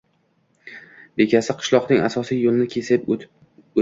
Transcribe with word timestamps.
Bekasi 1.21 1.55
qishloqning 1.59 2.01
asosiy 2.07 2.43
yo`lini 2.49 2.67
kesib 2.77 3.09
o`tdi 3.13 3.29